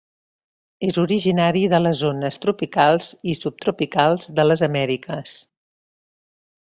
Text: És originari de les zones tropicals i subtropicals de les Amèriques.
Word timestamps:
És 0.87 0.97
originari 1.01 1.61
de 1.73 1.81
les 1.83 1.99
zones 1.99 2.41
tropicals 2.45 3.11
i 3.33 3.35
subtropicals 3.43 4.33
de 4.41 4.47
les 4.51 4.65
Amèriques. 4.69 5.37